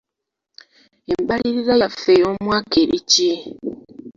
Embalirira 1.13 1.73
yaffe 1.81 2.11
ey'omwaka 2.17 2.75
eri 2.83 2.99
ki? 3.11 3.31